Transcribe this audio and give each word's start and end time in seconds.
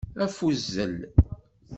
Afuzzel. 0.25 0.97